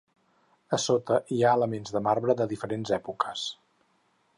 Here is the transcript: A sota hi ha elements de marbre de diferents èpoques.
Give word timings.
A 0.77 0.79
sota 0.85 1.19
hi 1.35 1.37
ha 1.49 1.53
elements 1.59 1.95
de 1.97 2.03
marbre 2.09 2.37
de 2.41 2.51
diferents 2.55 2.97
èpoques. 3.03 3.47